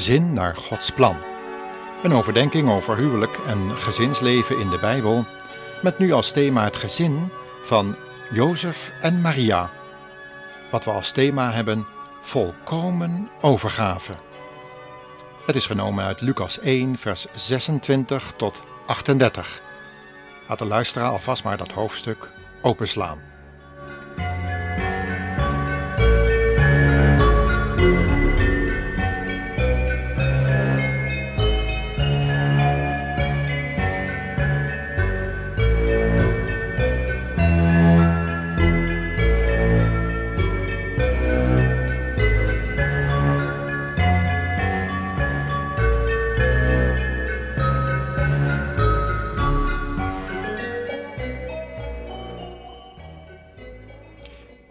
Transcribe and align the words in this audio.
gezin 0.00 0.32
naar 0.32 0.56
Gods 0.56 0.90
plan. 0.90 1.16
Een 2.02 2.12
overdenking 2.12 2.70
over 2.70 2.96
huwelijk 2.96 3.38
en 3.46 3.76
gezinsleven 3.76 4.60
in 4.60 4.70
de 4.70 4.78
Bijbel, 4.78 5.24
met 5.82 5.98
nu 5.98 6.12
als 6.12 6.32
thema 6.32 6.64
het 6.64 6.76
gezin 6.76 7.28
van 7.64 7.96
Jozef 8.30 8.90
en 9.00 9.20
Maria. 9.20 9.70
Wat 10.70 10.84
we 10.84 10.90
als 10.90 11.12
thema 11.12 11.52
hebben, 11.52 11.86
volkomen 12.20 13.30
overgave. 13.40 14.12
Het 15.46 15.56
is 15.56 15.66
genomen 15.66 16.04
uit 16.04 16.20
Lucas 16.20 16.58
1, 16.58 16.98
vers 16.98 17.26
26 17.34 18.32
tot 18.36 18.62
38. 18.86 19.60
Laat 20.48 20.58
de 20.58 20.64
luisteraar 20.64 21.10
alvast 21.10 21.44
maar 21.44 21.56
dat 21.56 21.72
hoofdstuk 21.72 22.28
openslaan. 22.62 23.29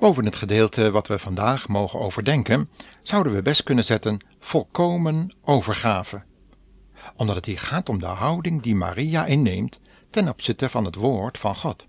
Boven 0.09 0.25
het 0.25 0.35
gedeelte 0.35 0.91
wat 0.91 1.07
we 1.07 1.19
vandaag 1.19 1.67
mogen 1.67 1.99
overdenken, 1.99 2.69
zouden 3.03 3.33
we 3.33 3.41
best 3.41 3.63
kunnen 3.63 3.83
zetten 3.83 4.25
volkomen 4.39 5.35
overgave. 5.41 6.23
Omdat 7.15 7.35
het 7.35 7.45
hier 7.45 7.59
gaat 7.59 7.89
om 7.89 7.99
de 7.99 8.05
houding 8.05 8.61
die 8.61 8.75
Maria 8.75 9.25
inneemt 9.25 9.79
ten 10.09 10.29
opzichte 10.29 10.69
van 10.69 10.85
het 10.85 10.95
woord 10.95 11.37
van 11.37 11.55
God. 11.55 11.87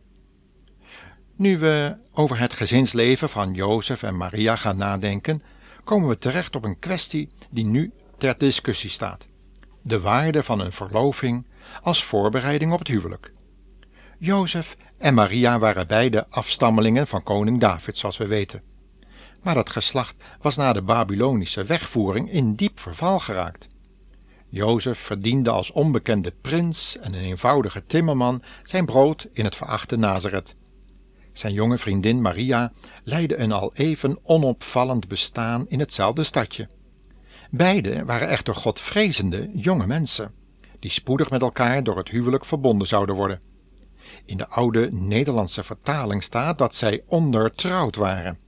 Nu 1.37 1.59
we 1.59 1.97
over 2.13 2.39
het 2.39 2.53
gezinsleven 2.53 3.29
van 3.29 3.55
Jozef 3.55 4.03
en 4.03 4.17
Maria 4.17 4.57
gaan 4.57 4.77
nadenken, 4.77 5.43
komen 5.85 6.09
we 6.09 6.19
terecht 6.19 6.57
op 6.57 6.65
een 6.65 6.79
kwestie 6.79 7.29
die 7.51 7.67
nu 7.67 7.93
ter 8.19 8.39
discussie 8.39 8.91
staat: 8.91 9.27
de 9.83 10.01
waarde 10.01 10.43
van 10.43 10.61
een 10.61 10.73
verloving 10.73 11.47
als 11.83 12.05
voorbereiding 12.05 12.73
op 12.73 12.79
het 12.79 12.89
huwelijk. 12.89 13.33
Jozef 14.19 14.77
en 15.01 15.15
Maria 15.15 15.59
waren 15.59 15.87
beide 15.87 16.27
afstammelingen 16.29 17.07
van 17.07 17.23
koning 17.23 17.61
David, 17.61 17.97
zoals 17.97 18.17
we 18.17 18.27
weten. 18.27 18.63
Maar 19.43 19.55
dat 19.55 19.71
geslacht 19.71 20.15
was 20.41 20.57
na 20.57 20.73
de 20.73 20.83
Babylonische 20.83 21.65
wegvoering 21.65 22.31
in 22.31 22.55
diep 22.55 22.81
verval 22.81 23.19
geraakt. 23.19 23.69
Jozef 24.49 24.99
verdiende 24.99 25.51
als 25.51 25.71
onbekende 25.71 26.33
prins 26.41 26.97
en 26.99 27.15
een 27.15 27.21
eenvoudige 27.21 27.87
timmerman 27.87 28.43
zijn 28.65 28.85
brood 28.85 29.29
in 29.33 29.45
het 29.45 29.57
verachte 29.57 29.97
Nazareth. 29.97 30.55
Zijn 31.33 31.53
jonge 31.53 31.79
vriendin 31.79 32.21
Maria 32.21 32.73
leidde 33.05 33.37
een 33.37 33.53
al 33.53 33.75
even 33.75 34.19
onopvallend 34.23 35.09
bestaan 35.09 35.67
in 35.69 35.79
hetzelfde 35.79 36.25
stadje. 36.25 36.69
Beiden 37.51 38.07
waren 38.07 38.29
echter 38.29 38.55
godvrezende 38.55 39.51
jonge 39.55 39.87
mensen, 39.87 40.35
die 40.79 40.91
spoedig 40.91 41.31
met 41.31 41.43
elkaar 41.43 41.83
door 41.83 41.97
het 41.97 42.09
huwelijk 42.09 42.45
verbonden 42.45 42.89
zouden 42.89 43.15
worden. 43.15 43.50
In 44.25 44.37
de 44.37 44.49
oude 44.49 44.89
Nederlandse 44.93 45.63
vertaling 45.63 46.23
staat 46.23 46.59
dat 46.59 46.75
zij 46.75 47.03
ondertrouwd 47.07 47.97
waren, 47.97 48.39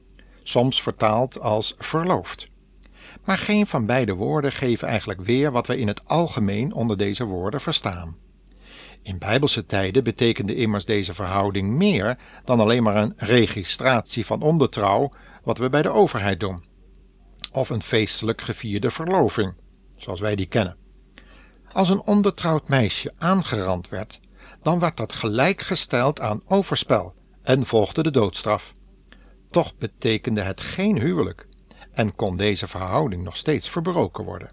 soms 0.42 0.82
vertaald 0.82 1.40
als 1.40 1.74
verloofd. 1.78 2.50
Maar 3.24 3.38
geen 3.38 3.66
van 3.66 3.86
beide 3.86 4.14
woorden 4.14 4.52
geven 4.52 4.88
eigenlijk 4.88 5.20
weer 5.20 5.52
wat 5.52 5.66
wij 5.66 5.76
in 5.76 5.88
het 5.88 6.08
algemeen 6.08 6.72
onder 6.72 6.96
deze 6.96 7.24
woorden 7.24 7.60
verstaan. 7.60 8.16
In 9.02 9.18
bijbelse 9.18 9.66
tijden 9.66 10.04
betekende 10.04 10.54
immers 10.54 10.84
deze 10.84 11.14
verhouding 11.14 11.68
meer 11.68 12.18
dan 12.44 12.60
alleen 12.60 12.82
maar 12.82 12.96
een 12.96 13.14
registratie 13.16 14.26
van 14.26 14.42
ondertrouw, 14.42 15.12
wat 15.42 15.58
we 15.58 15.68
bij 15.68 15.82
de 15.82 15.90
overheid 15.90 16.40
doen, 16.40 16.64
of 17.52 17.70
een 17.70 17.82
feestelijk 17.82 18.40
gevierde 18.40 18.90
verloving, 18.90 19.54
zoals 19.96 20.20
wij 20.20 20.36
die 20.36 20.46
kennen. 20.46 20.76
Als 21.72 21.88
een 21.88 22.02
ondertrouwd 22.02 22.68
meisje 22.68 23.12
aangerand 23.18 23.88
werd, 23.88 24.20
dan 24.62 24.78
werd 24.78 24.96
dat 24.96 25.12
gelijkgesteld 25.12 26.20
aan 26.20 26.42
overspel 26.46 27.14
en 27.42 27.66
volgde 27.66 28.02
de 28.02 28.10
doodstraf. 28.10 28.74
Toch 29.50 29.76
betekende 29.76 30.40
het 30.40 30.60
geen 30.60 31.00
huwelijk 31.00 31.46
en 31.92 32.14
kon 32.14 32.36
deze 32.36 32.68
verhouding 32.68 33.24
nog 33.24 33.36
steeds 33.36 33.70
verbroken 33.70 34.24
worden. 34.24 34.50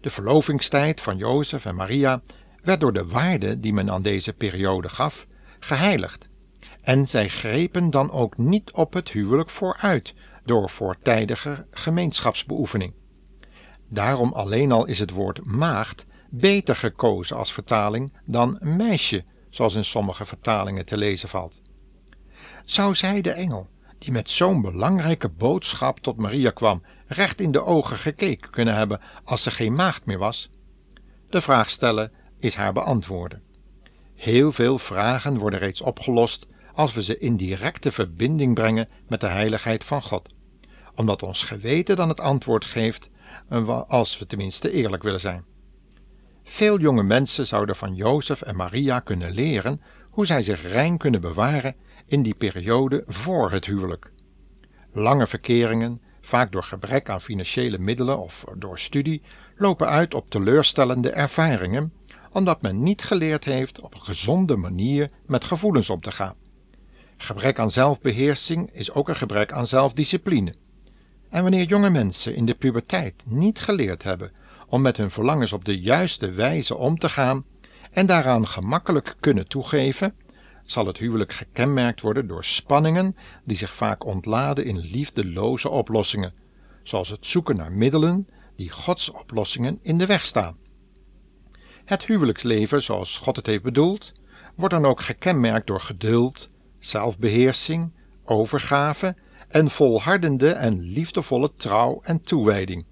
De 0.00 0.10
verlovingstijd 0.10 1.00
van 1.00 1.16
Jozef 1.16 1.64
en 1.64 1.74
Maria 1.74 2.22
werd 2.62 2.80
door 2.80 2.92
de 2.92 3.06
waarde 3.06 3.60
die 3.60 3.72
men 3.72 3.90
aan 3.90 4.02
deze 4.02 4.32
periode 4.32 4.88
gaf, 4.88 5.26
geheiligd, 5.58 6.28
en 6.80 7.08
zij 7.08 7.28
grepen 7.28 7.90
dan 7.90 8.10
ook 8.10 8.36
niet 8.36 8.72
op 8.72 8.92
het 8.92 9.10
huwelijk 9.10 9.50
vooruit 9.50 10.14
door 10.44 10.70
voortijdige 10.70 11.66
gemeenschapsbeoefening. 11.70 12.92
Daarom 13.88 14.32
alleen 14.32 14.72
al 14.72 14.86
is 14.86 14.98
het 14.98 15.10
woord 15.10 15.44
maagd 15.44 16.06
beter 16.28 16.76
gekozen 16.76 17.36
als 17.36 17.52
vertaling 17.52 18.12
dan 18.24 18.58
meisje, 18.60 19.24
zoals 19.50 19.74
in 19.74 19.84
sommige 19.84 20.26
vertalingen 20.26 20.86
te 20.86 20.96
lezen 20.96 21.28
valt. 21.28 21.60
Zou 22.64 22.94
zij 22.94 23.20
de 23.20 23.30
engel, 23.30 23.68
die 23.98 24.12
met 24.12 24.30
zo'n 24.30 24.62
belangrijke 24.62 25.28
boodschap 25.28 26.00
tot 26.00 26.16
Maria 26.16 26.50
kwam, 26.50 26.82
recht 27.06 27.40
in 27.40 27.52
de 27.52 27.64
ogen 27.64 27.96
gekeken 27.96 28.50
kunnen 28.50 28.74
hebben 28.74 29.00
als 29.24 29.42
ze 29.42 29.50
geen 29.50 29.72
maagd 29.72 30.06
meer 30.06 30.18
was? 30.18 30.50
De 31.30 31.40
vraag 31.40 31.70
stellen 31.70 32.12
is 32.38 32.54
haar 32.54 32.72
beantwoorden. 32.72 33.42
Heel 34.14 34.52
veel 34.52 34.78
vragen 34.78 35.38
worden 35.38 35.58
reeds 35.58 35.80
opgelost 35.80 36.46
als 36.74 36.94
we 36.94 37.02
ze 37.02 37.18
in 37.18 37.36
directe 37.36 37.92
verbinding 37.92 38.54
brengen 38.54 38.88
met 39.08 39.20
de 39.20 39.26
heiligheid 39.26 39.84
van 39.84 40.02
God, 40.02 40.28
omdat 40.94 41.22
ons 41.22 41.42
geweten 41.42 41.96
dan 41.96 42.08
het 42.08 42.20
antwoord 42.20 42.64
geeft, 42.64 43.10
als 43.88 44.18
we 44.18 44.26
tenminste 44.26 44.70
eerlijk 44.70 45.02
willen 45.02 45.20
zijn. 45.20 45.44
Veel 46.50 46.80
jonge 46.80 47.02
mensen 47.02 47.46
zouden 47.46 47.76
van 47.76 47.94
Jozef 47.94 48.42
en 48.42 48.56
Maria 48.56 49.00
kunnen 49.00 49.30
leren 49.30 49.82
hoe 50.10 50.26
zij 50.26 50.42
zich 50.42 50.62
rein 50.62 50.98
kunnen 50.98 51.20
bewaren 51.20 51.74
in 52.06 52.22
die 52.22 52.34
periode 52.34 53.04
voor 53.06 53.50
het 53.50 53.64
huwelijk. 53.64 54.10
Lange 54.92 55.26
verkeringen, 55.26 56.00
vaak 56.20 56.52
door 56.52 56.64
gebrek 56.64 57.10
aan 57.10 57.20
financiële 57.20 57.78
middelen 57.78 58.18
of 58.18 58.44
door 58.56 58.78
studie, 58.78 59.22
lopen 59.56 59.88
uit 59.88 60.14
op 60.14 60.30
teleurstellende 60.30 61.10
ervaringen, 61.10 61.92
omdat 62.32 62.62
men 62.62 62.82
niet 62.82 63.02
geleerd 63.02 63.44
heeft 63.44 63.80
op 63.80 63.94
een 63.94 64.04
gezonde 64.04 64.56
manier 64.56 65.10
met 65.26 65.44
gevoelens 65.44 65.90
om 65.90 66.00
te 66.00 66.12
gaan. 66.12 66.34
Gebrek 67.16 67.58
aan 67.58 67.70
zelfbeheersing 67.70 68.70
is 68.72 68.92
ook 68.92 69.08
een 69.08 69.16
gebrek 69.16 69.52
aan 69.52 69.66
zelfdiscipline. 69.66 70.54
En 71.30 71.42
wanneer 71.42 71.66
jonge 71.66 71.90
mensen 71.90 72.34
in 72.34 72.44
de 72.44 72.54
puberteit 72.54 73.24
niet 73.26 73.60
geleerd 73.60 74.02
hebben 74.02 74.32
om 74.68 74.82
met 74.82 74.96
hun 74.96 75.10
verlangens 75.10 75.52
op 75.52 75.64
de 75.64 75.80
juiste 75.80 76.30
wijze 76.30 76.76
om 76.76 76.98
te 76.98 77.08
gaan 77.08 77.44
en 77.90 78.06
daaraan 78.06 78.46
gemakkelijk 78.46 79.16
kunnen 79.20 79.48
toegeven, 79.48 80.14
zal 80.64 80.86
het 80.86 80.98
huwelijk 80.98 81.32
gekenmerkt 81.32 82.00
worden 82.00 82.26
door 82.26 82.44
spanningen 82.44 83.16
die 83.44 83.56
zich 83.56 83.74
vaak 83.74 84.04
ontladen 84.04 84.64
in 84.64 84.78
liefdeloze 84.78 85.68
oplossingen, 85.68 86.34
zoals 86.82 87.08
het 87.08 87.26
zoeken 87.26 87.56
naar 87.56 87.72
middelen 87.72 88.28
die 88.56 88.70
Gods 88.70 89.10
oplossingen 89.10 89.78
in 89.82 89.98
de 89.98 90.06
weg 90.06 90.26
staan. 90.26 90.56
Het 91.84 92.06
huwelijksleven, 92.06 92.82
zoals 92.82 93.16
God 93.16 93.36
het 93.36 93.46
heeft 93.46 93.62
bedoeld, 93.62 94.12
wordt 94.54 94.74
dan 94.74 94.84
ook 94.84 95.00
gekenmerkt 95.00 95.66
door 95.66 95.80
geduld, 95.80 96.48
zelfbeheersing, 96.78 97.92
overgave 98.24 99.16
en 99.48 99.70
volhardende 99.70 100.50
en 100.50 100.80
liefdevolle 100.80 101.52
trouw 101.56 102.00
en 102.02 102.22
toewijding. 102.22 102.84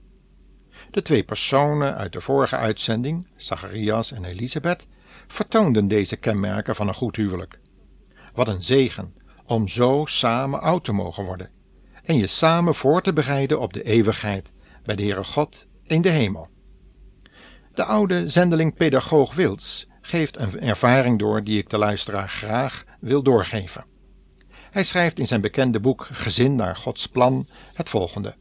De 0.97 1.03
twee 1.03 1.23
personen 1.23 1.97
uit 1.97 2.13
de 2.13 2.21
vorige 2.21 2.57
uitzending, 2.57 3.27
Zacharias 3.37 4.13
en 4.13 4.25
Elisabeth, 4.25 4.87
vertoonden 5.27 5.89
deze 5.89 6.17
kenmerken 6.17 6.75
van 6.75 6.89
een 6.89 6.95
goed 6.95 7.17
huwelijk. 7.17 7.59
Wat 8.35 8.49
een 8.49 8.63
zegen 8.63 9.15
om 9.45 9.69
zo 9.69 10.05
samen 10.05 10.61
oud 10.61 10.85
te 10.85 10.93
mogen 10.93 11.25
worden 11.25 11.51
en 12.03 12.17
je 12.17 12.27
samen 12.27 12.75
voor 12.75 13.03
te 13.03 13.13
bereiden 13.13 13.61
op 13.61 13.73
de 13.73 13.83
eeuwigheid 13.83 14.53
bij 14.85 14.97
de 14.97 15.03
Heere 15.03 15.25
God 15.25 15.67
in 15.83 16.03
de 16.03 16.09
hemel. 16.09 16.49
De 17.75 17.85
oude 17.85 18.29
zendeling 18.29 18.75
pedagoog 18.75 19.35
Wils 19.35 19.87
geeft 20.01 20.39
een 20.39 20.61
ervaring 20.61 21.19
door 21.19 21.45
die 21.45 21.59
ik 21.59 21.71
de 21.71 21.79
luisteraar 21.79 22.29
graag 22.29 22.85
wil 23.01 23.23
doorgeven. 23.23 23.85
Hij 24.71 24.85
schrijft 24.85 25.19
in 25.19 25.27
zijn 25.27 25.41
bekende 25.41 25.81
boek 25.81 26.09
Gezin 26.13 26.55
naar 26.55 26.77
Gods 26.77 27.07
plan 27.07 27.49
het 27.75 27.89
volgende. 27.89 28.35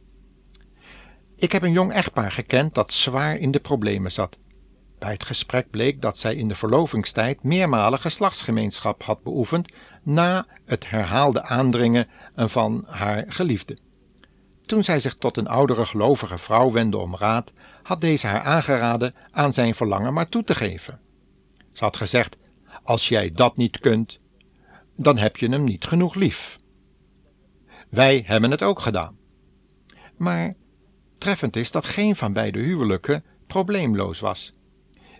Ik 1.38 1.52
heb 1.52 1.62
een 1.62 1.72
jong 1.72 1.92
echtpaar 1.92 2.32
gekend 2.32 2.74
dat 2.74 2.92
zwaar 2.92 3.36
in 3.36 3.50
de 3.50 3.60
problemen 3.60 4.12
zat. 4.12 4.38
Bij 4.98 5.12
het 5.12 5.24
gesprek 5.24 5.70
bleek 5.70 6.02
dat 6.02 6.18
zij 6.18 6.34
in 6.34 6.48
de 6.48 6.54
verlovingstijd 6.54 7.42
meermalen 7.42 7.98
geslachtsgemeenschap 7.98 9.02
had 9.02 9.22
beoefend 9.22 9.72
na 10.02 10.46
het 10.64 10.90
herhaalde 10.90 11.42
aandringen 11.42 12.08
van 12.36 12.84
haar 12.86 13.24
geliefde. 13.28 13.78
Toen 14.66 14.84
zij 14.84 15.00
zich 15.00 15.14
tot 15.14 15.36
een 15.36 15.48
oudere 15.48 15.86
gelovige 15.86 16.38
vrouw 16.38 16.70
wendde 16.72 16.96
om 16.96 17.16
raad, 17.16 17.52
had 17.82 18.00
deze 18.00 18.26
haar 18.26 18.42
aangeraden 18.42 19.14
aan 19.30 19.52
zijn 19.52 19.74
verlangen 19.74 20.12
maar 20.12 20.28
toe 20.28 20.44
te 20.44 20.54
geven. 20.54 21.00
Ze 21.72 21.84
had 21.84 21.96
gezegd: 21.96 22.36
Als 22.82 23.08
jij 23.08 23.32
dat 23.32 23.56
niet 23.56 23.78
kunt, 23.78 24.18
dan 24.96 25.18
heb 25.18 25.36
je 25.36 25.48
hem 25.48 25.64
niet 25.64 25.84
genoeg 25.84 26.14
lief. 26.14 26.56
Wij 27.88 28.22
hebben 28.26 28.50
het 28.50 28.62
ook 28.62 28.80
gedaan. 28.80 29.16
Maar 30.16 30.54
treffend 31.18 31.56
is 31.56 31.70
dat 31.70 31.84
geen 31.84 32.16
van 32.16 32.32
beide 32.32 32.58
huwelijken 32.58 33.24
probleemloos 33.46 34.20
was. 34.20 34.52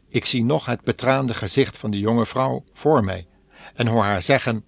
Ik 0.09 0.25
zie 0.25 0.45
nog 0.45 0.67
het 0.67 0.83
betraande 0.83 1.35
gezicht 1.35 1.77
van 1.77 1.91
de 1.91 1.99
jonge 1.99 2.27
vrouw 2.27 2.65
voor 2.73 3.05
mij 3.05 3.27
en 3.75 3.87
hoor 3.87 4.03
haar 4.03 4.23
zeggen: 4.23 4.65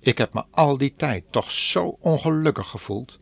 Ik 0.00 0.18
heb 0.18 0.34
me 0.34 0.44
al 0.50 0.78
die 0.78 0.94
tijd 0.96 1.24
toch 1.30 1.50
zo 1.50 1.96
ongelukkig 2.00 2.68
gevoeld. 2.68 3.18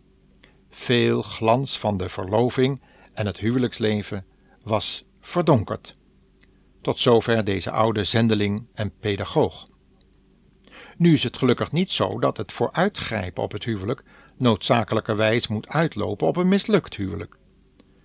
Veel 0.71 1.23
glans 1.23 1.79
van 1.79 1.97
de 1.97 2.09
verloving 2.09 2.81
en 3.13 3.27
het 3.27 3.39
huwelijksleven 3.39 4.25
was 4.63 5.05
verdonkerd. 5.21 5.97
Tot 6.83 6.99
zover 6.99 7.45
deze 7.45 7.71
oude 7.71 8.05
zendeling 8.05 8.67
en 8.75 8.93
pedagoog. 9.01 9.69
Nu 10.97 11.13
is 11.13 11.23
het 11.23 11.37
gelukkig 11.37 11.73
niet 11.73 11.91
zo 11.91 12.19
dat 12.19 12.37
het 12.37 12.53
vooruitgrijpen 12.53 13.43
op 13.43 13.53
het 13.53 13.65
huwelijk 13.65 14.03
noodzakelijkerwijs 14.37 15.49
moet 15.49 15.69
uitlopen 15.69 16.27
op 16.27 16.37
een 16.37 16.49
mislukt 16.49 16.97
huwelijk. 16.97 17.37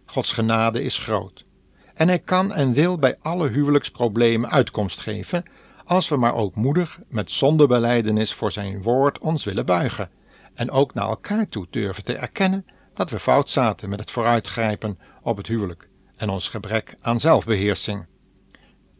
Gods 0.09 0.31
genade 0.31 0.83
is 0.83 0.97
groot. 0.97 1.45
En 1.93 2.07
hij 2.07 2.19
kan 2.19 2.53
en 2.53 2.73
wil 2.73 2.97
bij 2.97 3.17
alle 3.21 3.49
huwelijksproblemen 3.49 4.49
uitkomst 4.49 4.99
geven, 4.99 5.43
als 5.85 6.09
we 6.09 6.17
maar 6.17 6.33
ook 6.33 6.55
moedig 6.55 6.99
met 7.07 7.31
zondebeleidenis 7.31 8.33
voor 8.33 8.51
zijn 8.51 8.81
woord 8.81 9.19
ons 9.19 9.43
willen 9.43 9.65
buigen 9.65 10.09
en 10.53 10.71
ook 10.71 10.93
naar 10.93 11.07
elkaar 11.07 11.49
toe 11.49 11.67
durven 11.69 12.03
te 12.03 12.15
erkennen 12.15 12.65
dat 12.93 13.09
we 13.09 13.19
fout 13.19 13.49
zaten 13.49 13.89
met 13.89 13.99
het 13.99 14.11
vooruitgrijpen 14.11 14.99
op 15.21 15.37
het 15.37 15.47
huwelijk 15.47 15.89
en 16.15 16.29
ons 16.29 16.47
gebrek 16.47 16.97
aan 17.01 17.19
zelfbeheersing. 17.19 18.05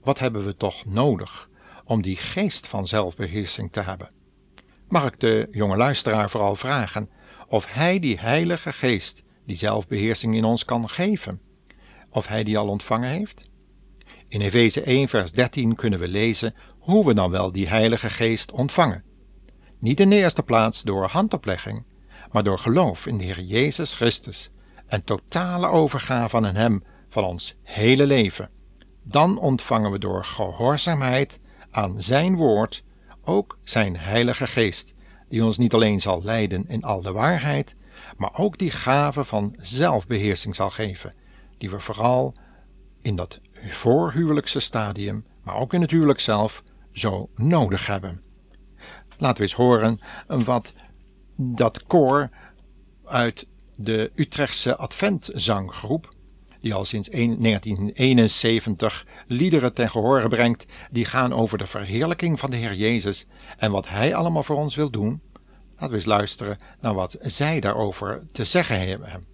Wat 0.03 0.19
hebben 0.19 0.45
we 0.45 0.55
toch 0.55 0.85
nodig 0.85 1.49
om 1.83 2.01
die 2.01 2.15
geest 2.15 2.67
van 2.67 2.87
zelfbeheersing 2.87 3.71
te 3.71 3.81
hebben? 3.81 4.09
Mag 4.87 5.05
ik 5.05 5.19
de 5.19 5.47
jonge 5.51 5.77
luisteraar 5.77 6.29
vooral 6.29 6.55
vragen 6.55 7.09
of 7.47 7.73
hij 7.73 7.99
die 7.99 8.19
heilige 8.19 8.73
geest, 8.73 9.23
die 9.47 9.55
zelfbeheersing 9.55 10.35
in 10.35 10.43
ons 10.43 10.65
kan 10.65 10.89
geven, 10.89 11.41
of 12.09 12.27
hij 12.27 12.43
die 12.43 12.57
al 12.57 12.67
ontvangen 12.67 13.09
heeft? 13.09 13.49
In 14.27 14.41
Efeze 14.41 14.81
1 14.81 15.07
vers 15.07 15.31
13 15.31 15.75
kunnen 15.75 15.99
we 15.99 16.07
lezen 16.07 16.55
hoe 16.79 17.05
we 17.05 17.13
dan 17.13 17.31
wel 17.31 17.51
die 17.51 17.67
heilige 17.67 18.09
geest 18.09 18.51
ontvangen. 18.51 19.03
Niet 19.79 19.99
in 19.99 20.09
de 20.09 20.15
eerste 20.15 20.43
plaats 20.43 20.81
door 20.81 21.05
handoplegging, 21.05 21.83
maar 22.31 22.43
door 22.43 22.59
geloof 22.59 23.05
in 23.05 23.17
de 23.17 23.23
Heer 23.23 23.41
Jezus 23.41 23.93
Christus 23.93 24.49
en 24.87 25.03
totale 25.03 25.67
overgave 25.67 26.35
aan 26.35 26.55
Hem 26.55 26.83
van 27.09 27.23
ons 27.23 27.55
hele 27.63 28.05
leven. 28.05 28.49
Dan 29.03 29.39
ontvangen 29.39 29.91
we 29.91 29.99
door 29.99 30.25
gehoorzaamheid 30.25 31.39
aan 31.71 32.01
Zijn 32.01 32.35
woord 32.35 32.83
ook 33.23 33.57
Zijn 33.63 33.97
Heilige 33.97 34.47
Geest, 34.47 34.93
die 35.29 35.45
ons 35.45 35.57
niet 35.57 35.73
alleen 35.73 36.01
zal 36.01 36.23
leiden 36.23 36.65
in 36.67 36.83
al 36.83 37.01
de 37.01 37.11
waarheid, 37.11 37.75
maar 38.17 38.37
ook 38.37 38.57
die 38.57 38.71
gave 38.71 39.23
van 39.23 39.55
zelfbeheersing 39.59 40.55
zal 40.55 40.69
geven, 40.69 41.13
die 41.57 41.69
we 41.69 41.79
vooral 41.79 42.35
in 43.01 43.15
dat 43.15 43.39
voorhuwelijkse 43.53 44.59
stadium, 44.59 45.25
maar 45.43 45.55
ook 45.55 45.73
in 45.73 45.81
het 45.81 45.91
huwelijk 45.91 46.19
zelf, 46.19 46.63
zo 46.91 47.29
nodig 47.35 47.87
hebben. 47.87 48.21
Laten 49.17 49.37
we 49.37 49.43
eens 49.43 49.53
horen 49.53 49.99
wat 50.27 50.73
dat 51.35 51.83
koor 51.83 52.29
uit 53.05 53.47
de 53.75 54.11
Utrechtse 54.15 54.75
Adventzanggroep, 54.75 56.15
die 56.61 56.73
al 56.73 56.85
sinds 56.85 57.09
1971 57.09 59.05
liederen 59.27 59.73
ten 59.73 59.89
gehore 59.89 60.27
brengt, 60.27 60.65
die 60.91 61.05
gaan 61.05 61.33
over 61.33 61.57
de 61.57 61.65
verheerlijking 61.65 62.39
van 62.39 62.49
de 62.49 62.57
Heer 62.57 62.75
Jezus 62.75 63.25
en 63.57 63.71
wat 63.71 63.87
Hij 63.87 64.15
allemaal 64.15 64.43
voor 64.43 64.57
ons 64.57 64.75
wil 64.75 64.89
doen. 64.89 65.21
Laten 65.79 65.89
we 65.89 65.95
eens 65.95 66.05
luisteren 66.05 66.57
naar 66.79 66.93
wat 66.93 67.17
zij 67.21 67.59
daarover 67.59 68.25
te 68.31 68.43
zeggen 68.43 68.87
hebben. 68.87 69.25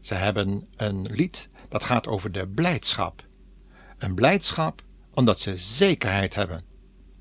Ze 0.00 0.14
hebben 0.14 0.68
een 0.76 1.06
lied 1.10 1.48
dat 1.68 1.82
gaat 1.82 2.06
over 2.06 2.32
de 2.32 2.48
blijdschap. 2.48 3.24
Een 3.98 4.14
blijdschap 4.14 4.82
omdat 5.14 5.40
ze 5.40 5.56
zekerheid 5.56 6.34
hebben. 6.34 6.64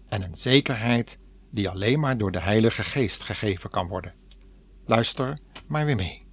En 0.07 0.23
een 0.23 0.35
zekerheid 0.35 1.17
die 1.49 1.69
alleen 1.69 1.99
maar 1.99 2.17
door 2.17 2.31
de 2.31 2.41
Heilige 2.41 2.83
Geest 2.83 3.23
gegeven 3.23 3.69
kan 3.69 3.87
worden. 3.87 4.13
Luister 4.85 5.37
maar 5.67 5.85
weer 5.85 5.95
mee. 5.95 6.25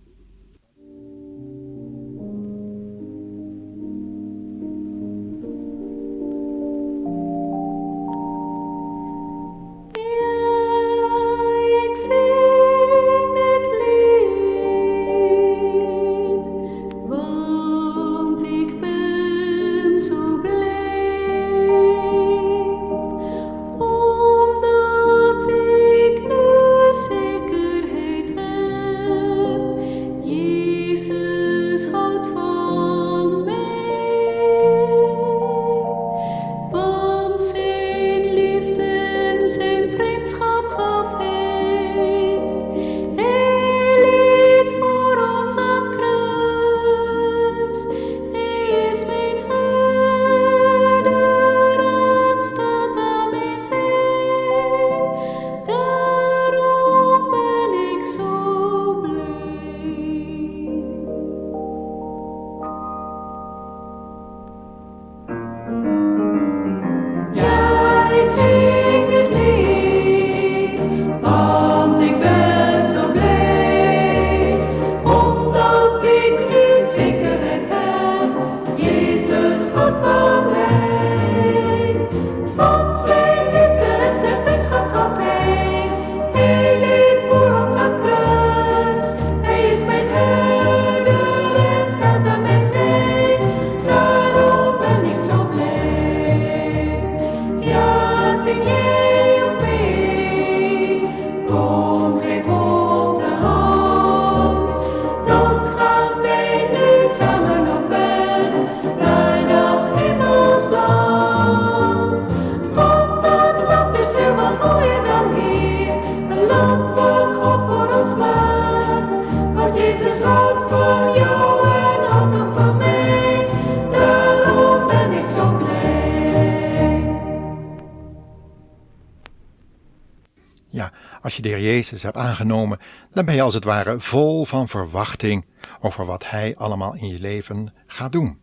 Als 131.29 131.37
je 131.37 131.43
de 131.43 131.49
Heer 131.49 131.63
Jezus 131.63 132.03
hebt 132.03 132.17
aangenomen, 132.17 132.79
dan 133.13 133.25
ben 133.25 133.35
je 133.35 133.43
als 133.43 133.55
het 133.55 133.65
ware 133.65 134.01
vol 134.01 134.45
van 134.45 134.69
verwachting 134.69 135.47
over 135.81 136.07
wat 136.07 136.31
Hij 136.31 136.57
allemaal 136.57 136.95
in 136.95 137.07
je 137.07 137.21
leven 137.21 137.75
gaat 137.87 138.13
doen. 138.13 138.39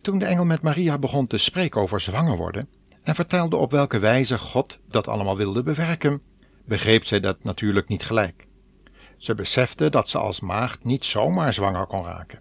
Toen 0.00 0.18
de 0.18 0.24
engel 0.24 0.44
met 0.44 0.62
Maria 0.62 0.98
begon 0.98 1.26
te 1.26 1.38
spreken 1.38 1.80
over 1.80 2.00
zwanger 2.00 2.36
worden 2.36 2.68
en 3.02 3.14
vertelde 3.14 3.56
op 3.56 3.70
welke 3.70 3.98
wijze 3.98 4.38
God 4.38 4.78
dat 4.88 5.08
allemaal 5.08 5.36
wilde 5.36 5.62
bewerken, 5.62 6.22
begreep 6.64 7.04
zij 7.04 7.20
dat 7.20 7.44
natuurlijk 7.44 7.88
niet 7.88 8.02
gelijk. 8.02 8.46
Ze 9.16 9.34
besefte 9.34 9.90
dat 9.90 10.08
ze 10.08 10.18
als 10.18 10.40
maagd 10.40 10.84
niet 10.84 11.04
zomaar 11.04 11.54
zwanger 11.54 11.86
kon 11.86 12.04
raken, 12.04 12.40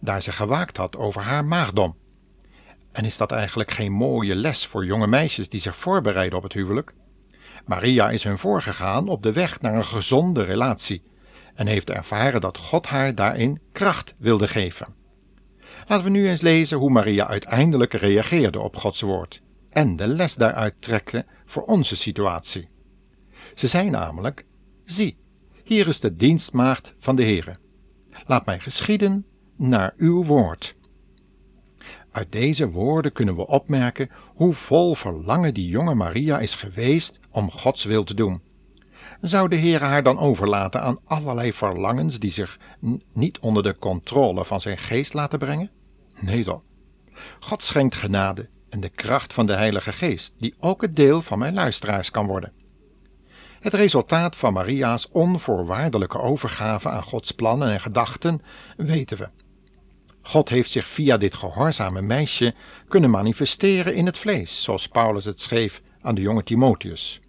daar 0.00 0.22
ze 0.22 0.32
gewaakt 0.32 0.76
had 0.76 0.96
over 0.96 1.22
haar 1.22 1.44
maagdom. 1.44 1.96
En 2.92 3.04
is 3.04 3.16
dat 3.16 3.32
eigenlijk 3.32 3.70
geen 3.70 3.92
mooie 3.92 4.34
les 4.34 4.66
voor 4.66 4.84
jonge 4.84 5.06
meisjes 5.06 5.48
die 5.48 5.60
zich 5.60 5.76
voorbereiden 5.76 6.38
op 6.38 6.44
het 6.44 6.52
huwelijk? 6.52 6.92
Maria 7.64 8.10
is 8.10 8.24
hun 8.24 8.38
voorgegaan 8.38 9.08
op 9.08 9.22
de 9.22 9.32
weg 9.32 9.60
naar 9.60 9.74
een 9.74 9.84
gezonde 9.84 10.42
relatie 10.42 11.02
en 11.54 11.66
heeft 11.66 11.90
ervaren 11.90 12.40
dat 12.40 12.58
God 12.58 12.86
haar 12.86 13.14
daarin 13.14 13.60
kracht 13.72 14.14
wilde 14.18 14.48
geven. 14.48 14.94
Laten 15.86 16.04
we 16.04 16.10
nu 16.10 16.28
eens 16.28 16.40
lezen 16.40 16.78
hoe 16.78 16.90
Maria 16.90 17.26
uiteindelijk 17.26 17.92
reageerde 17.92 18.60
op 18.60 18.76
Gods 18.76 19.00
woord 19.00 19.42
en 19.70 19.96
de 19.96 20.06
les 20.06 20.34
daaruit 20.34 20.74
trekken 20.78 21.26
voor 21.44 21.62
onze 21.62 21.96
situatie. 21.96 22.68
Ze 23.54 23.66
zei 23.66 23.90
namelijk: 23.90 24.44
Zie, 24.84 25.16
hier 25.64 25.88
is 25.88 26.00
de 26.00 26.16
dienstmaagd 26.16 26.94
van 26.98 27.16
de 27.16 27.22
Heere. 27.22 27.56
Laat 28.26 28.46
mij 28.46 28.60
geschieden 28.60 29.26
naar 29.56 29.94
uw 29.96 30.24
woord. 30.24 30.74
Uit 32.12 32.32
deze 32.32 32.70
woorden 32.70 33.12
kunnen 33.12 33.36
we 33.36 33.46
opmerken 33.46 34.10
hoe 34.34 34.52
vol 34.52 34.94
verlangen 34.94 35.54
die 35.54 35.68
jonge 35.68 35.94
Maria 35.94 36.38
is 36.38 36.54
geweest 36.54 37.20
om 37.30 37.50
Gods 37.50 37.84
wil 37.84 38.04
te 38.04 38.14
doen. 38.14 38.40
Zou 39.20 39.48
de 39.48 39.56
Heer 39.56 39.82
haar 39.82 40.02
dan 40.02 40.18
overlaten 40.18 40.82
aan 40.82 40.98
allerlei 41.04 41.52
verlangens 41.52 42.18
die 42.18 42.30
zich 42.30 42.58
niet 43.12 43.38
onder 43.38 43.62
de 43.62 43.76
controle 43.78 44.44
van 44.44 44.60
zijn 44.60 44.78
geest 44.78 45.14
laten 45.14 45.38
brengen? 45.38 45.70
Nee 46.20 46.44
dan. 46.44 46.62
God 47.40 47.62
schenkt 47.62 47.94
genade 47.94 48.48
en 48.68 48.80
de 48.80 48.88
kracht 48.88 49.32
van 49.32 49.46
de 49.46 49.52
Heilige 49.52 49.92
Geest, 49.92 50.34
die 50.38 50.54
ook 50.60 50.82
het 50.82 50.96
deel 50.96 51.22
van 51.22 51.38
mijn 51.38 51.54
luisteraars 51.54 52.10
kan 52.10 52.26
worden. 52.26 52.52
Het 53.60 53.74
resultaat 53.74 54.36
van 54.36 54.52
Maria's 54.52 55.08
onvoorwaardelijke 55.12 56.18
overgave 56.18 56.88
aan 56.88 57.02
Gods 57.02 57.30
plannen 57.30 57.72
en 57.72 57.80
gedachten 57.80 58.42
weten 58.76 59.18
we. 59.18 59.28
God 60.22 60.48
heeft 60.48 60.70
zich 60.70 60.88
via 60.88 61.16
dit 61.16 61.34
gehoorzame 61.34 62.02
meisje 62.02 62.54
kunnen 62.88 63.10
manifesteren 63.10 63.94
in 63.94 64.06
het 64.06 64.18
vlees, 64.18 64.62
zoals 64.62 64.88
Paulus 64.88 65.24
het 65.24 65.40
schreef 65.40 65.82
aan 66.00 66.14
de 66.14 66.20
jonge 66.20 66.42
Timotheus. 66.42 67.20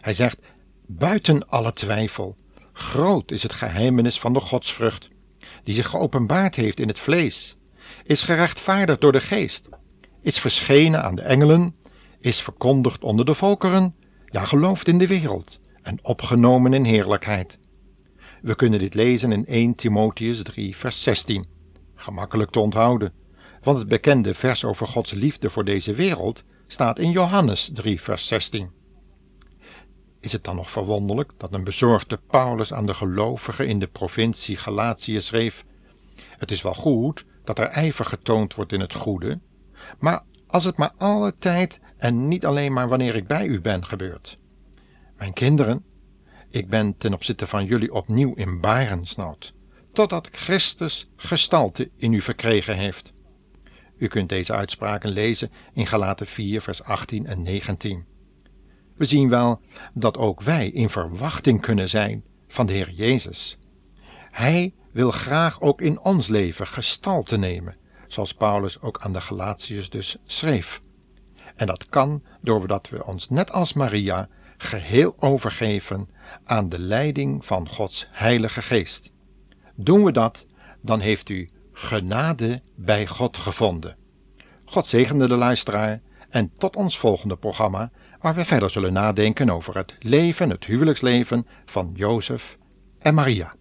Hij 0.00 0.12
zegt: 0.12 0.38
Buiten 0.86 1.48
alle 1.48 1.72
twijfel, 1.72 2.36
groot 2.72 3.30
is 3.30 3.42
het 3.42 3.52
geheimenis 3.52 4.20
van 4.20 4.32
de 4.32 4.40
godsvrucht, 4.40 5.08
die 5.64 5.74
zich 5.74 5.88
geopenbaard 5.88 6.54
heeft 6.54 6.80
in 6.80 6.88
het 6.88 6.98
vlees, 6.98 7.56
is 8.04 8.22
gerechtvaardigd 8.22 9.00
door 9.00 9.12
de 9.12 9.20
geest, 9.20 9.68
is 10.22 10.38
verschenen 10.38 11.02
aan 11.02 11.14
de 11.14 11.22
engelen, 11.22 11.74
is 12.20 12.42
verkondigd 12.42 13.02
onder 13.02 13.24
de 13.24 13.34
volkeren, 13.34 13.94
ja 14.26 14.44
gelooft 14.44 14.88
in 14.88 14.98
de 14.98 15.06
wereld 15.06 15.60
en 15.82 15.98
opgenomen 16.02 16.72
in 16.74 16.84
heerlijkheid. 16.84 17.58
We 18.42 18.54
kunnen 18.54 18.78
dit 18.78 18.94
lezen 18.94 19.32
in 19.32 19.46
1 19.46 19.74
Timotheus 19.74 20.42
3, 20.42 20.76
vers 20.76 21.02
16. 21.02 21.59
Gemakkelijk 22.00 22.50
te 22.50 22.60
onthouden, 22.60 23.12
want 23.62 23.78
het 23.78 23.88
bekende 23.88 24.34
vers 24.34 24.64
over 24.64 24.88
Gods 24.88 25.12
liefde 25.12 25.50
voor 25.50 25.64
deze 25.64 25.94
wereld 25.94 26.44
staat 26.66 26.98
in 26.98 27.10
Johannes 27.10 27.70
3, 27.72 28.00
vers 28.00 28.26
16. 28.26 28.70
Is 30.20 30.32
het 30.32 30.44
dan 30.44 30.56
nog 30.56 30.70
verwonderlijk 30.70 31.32
dat 31.36 31.52
een 31.52 31.64
bezorgde 31.64 32.20
Paulus 32.26 32.72
aan 32.72 32.86
de 32.86 32.94
gelovigen 32.94 33.68
in 33.68 33.78
de 33.78 33.86
provincie 33.86 34.56
Galatië 34.56 35.20
schreef: 35.20 35.64
Het 36.38 36.50
is 36.50 36.62
wel 36.62 36.74
goed 36.74 37.24
dat 37.44 37.58
er 37.58 37.66
ijver 37.66 38.04
getoond 38.04 38.54
wordt 38.54 38.72
in 38.72 38.80
het 38.80 38.94
goede, 38.94 39.40
maar 39.98 40.22
als 40.46 40.64
het 40.64 40.76
maar 40.76 40.92
alle 40.96 41.34
tijd 41.38 41.80
en 41.96 42.28
niet 42.28 42.46
alleen 42.46 42.72
maar 42.72 42.88
wanneer 42.88 43.16
ik 43.16 43.26
bij 43.26 43.46
u 43.46 43.60
ben 43.60 43.84
gebeurt. 43.84 44.38
Mijn 45.16 45.32
kinderen, 45.32 45.84
ik 46.48 46.68
ben 46.68 46.96
ten 46.96 47.12
opzichte 47.12 47.46
van 47.46 47.64
jullie 47.64 47.92
opnieuw 47.92 48.34
in 48.34 48.60
barensnood, 48.60 49.54
totdat 49.92 50.28
Christus 50.32 51.08
gestalte 51.16 51.90
in 51.96 52.12
u 52.12 52.20
verkregen 52.20 52.76
heeft. 52.76 53.12
U 53.98 54.06
kunt 54.06 54.28
deze 54.28 54.52
uitspraken 54.52 55.10
lezen 55.10 55.50
in 55.72 55.86
Galaten 55.86 56.26
4, 56.26 56.60
vers 56.60 56.82
18 56.82 57.26
en 57.26 57.42
19. 57.42 58.04
We 58.96 59.04
zien 59.04 59.28
wel 59.28 59.60
dat 59.94 60.16
ook 60.16 60.42
wij 60.42 60.68
in 60.68 60.90
verwachting 60.90 61.60
kunnen 61.60 61.88
zijn 61.88 62.24
van 62.48 62.66
de 62.66 62.72
Heer 62.72 62.90
Jezus. 62.90 63.58
Hij 64.30 64.74
wil 64.92 65.10
graag 65.10 65.60
ook 65.60 65.80
in 65.80 66.00
ons 66.00 66.28
leven 66.28 66.66
gestalte 66.66 67.36
nemen, 67.36 67.76
zoals 68.08 68.34
Paulus 68.34 68.80
ook 68.80 69.00
aan 69.00 69.12
de 69.12 69.20
Galatiërs 69.20 69.90
dus 69.90 70.16
schreef. 70.24 70.80
En 71.54 71.66
dat 71.66 71.86
kan 71.86 72.22
doordat 72.40 72.88
we 72.88 73.06
ons 73.06 73.28
net 73.28 73.52
als 73.52 73.72
Maria 73.72 74.28
geheel 74.56 75.14
overgeven 75.18 76.08
aan 76.44 76.68
de 76.68 76.78
leiding 76.78 77.46
van 77.46 77.68
Gods 77.68 78.06
Heilige 78.10 78.62
Geest. 78.62 79.10
Doen 79.82 80.04
we 80.04 80.12
dat, 80.12 80.46
dan 80.80 81.00
heeft 81.00 81.28
u 81.28 81.48
genade 81.72 82.62
bij 82.74 83.06
God 83.06 83.36
gevonden. 83.36 83.96
God 84.64 84.86
zegende 84.86 85.28
de 85.28 85.36
luisteraar 85.36 86.00
en 86.30 86.52
tot 86.58 86.76
ons 86.76 86.98
volgende 86.98 87.36
programma, 87.36 87.90
waar 88.20 88.34
we 88.34 88.44
verder 88.44 88.70
zullen 88.70 88.92
nadenken 88.92 89.50
over 89.50 89.76
het 89.76 89.94
leven, 89.98 90.50
het 90.50 90.64
huwelijksleven 90.64 91.46
van 91.66 91.90
Jozef 91.94 92.58
en 92.98 93.14
Maria. 93.14 93.54